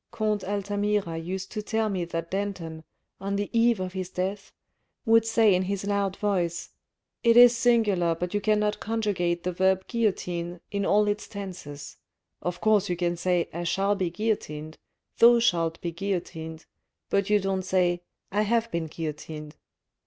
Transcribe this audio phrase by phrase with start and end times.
[0.11, 2.83] "Comte Altamira used to tell me that Danton,
[3.19, 4.51] on the eve of his death,
[5.05, 9.85] would say in his loud voice:* it is singular but you cannot conjugate the verb
[9.87, 11.97] guillotine in all its tenses:
[12.41, 14.79] of course you can say, I shall be guillotined,
[15.19, 16.65] thou shalt be guillotined,
[17.11, 19.55] but you don't say, I have been guillotined.'